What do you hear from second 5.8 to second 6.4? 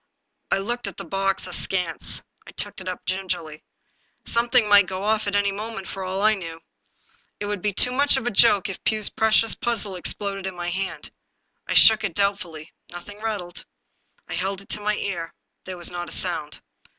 for all I